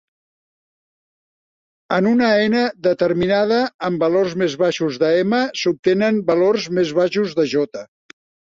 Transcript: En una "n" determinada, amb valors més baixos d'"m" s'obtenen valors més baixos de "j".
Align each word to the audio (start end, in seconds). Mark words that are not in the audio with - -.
En 1.97 2.09
una 2.11 2.29
"n" 2.45 2.63
determinada, 2.89 3.61
amb 3.89 4.07
valors 4.07 4.35
més 4.45 4.57
baixos 4.65 4.99
d'"m" 5.05 5.45
s'obtenen 5.65 6.19
valors 6.33 6.67
més 6.81 6.99
baixos 7.03 7.41
de 7.43 7.51
"j". 7.55 7.87